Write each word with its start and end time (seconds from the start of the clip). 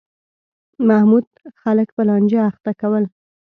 محمود 0.87 1.25
خلک 1.61 1.87
په 1.95 2.01
لانجه 2.09 2.39
اخته 2.49 2.71
کول. 2.81 3.03